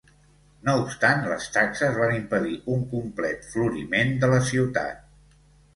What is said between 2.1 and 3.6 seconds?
impedir un complet